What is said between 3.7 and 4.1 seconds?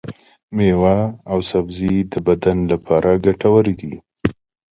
دي.